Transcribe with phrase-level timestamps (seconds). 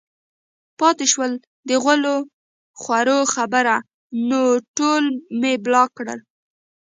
[0.79, 1.27] پاتې شوه
[1.67, 2.01] د غول
[2.81, 3.75] خورو خبره
[4.29, 4.41] نو
[4.77, 5.03] ټول
[5.39, 6.19] مې بلاک کړل